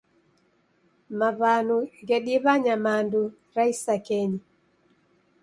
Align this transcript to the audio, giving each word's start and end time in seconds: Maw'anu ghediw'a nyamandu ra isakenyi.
Maw'anu 1.19 1.77
ghediw'a 2.07 2.53
nyamandu 2.63 3.21
ra 3.55 3.63
isakenyi. 3.73 4.39